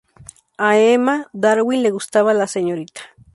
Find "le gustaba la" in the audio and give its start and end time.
1.83-2.47